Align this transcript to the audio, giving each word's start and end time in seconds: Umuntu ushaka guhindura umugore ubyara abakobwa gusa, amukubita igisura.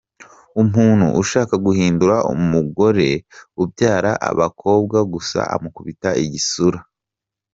Umuntu 0.61 1.07
ushaka 1.21 1.53
guhindura 1.65 2.15
umugore 2.33 3.09
ubyara 3.61 4.11
abakobwa 4.29 4.97
gusa, 5.13 5.39
amukubita 5.55 6.09
igisura. 6.25 6.79